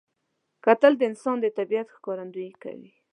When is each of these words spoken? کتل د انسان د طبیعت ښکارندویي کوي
کتل 0.65 0.93
د 0.97 1.01
انسان 1.09 1.37
د 1.41 1.45
طبیعت 1.57 1.87
ښکارندویي 1.95 2.53
کوي 2.63 2.91